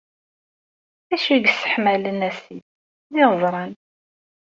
D 1.07 1.09
acu 1.15 1.29
i 1.35 1.37
yesseḥmalen 1.39 2.25
asif, 2.29 2.67
d 3.13 3.15
iɣezran. 3.21 3.71